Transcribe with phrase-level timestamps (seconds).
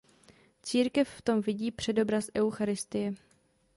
[0.63, 3.13] Církev v tom vidí předobraz eucharistie.